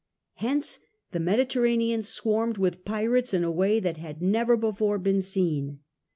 Hence 0.37 0.79
the 1.11 1.19
Mediterranean 1.19 2.01
swarmed 2.01 2.57
with 2.57 2.83
pirates 2.85 3.35
in 3.35 3.43
a 3.43 3.51
way 3.51 3.79
that 3.79 3.97
had 3.97 4.19
never 4.19 4.57
before 4.57 4.97
been 4.97 5.21
seen. 5.21 5.81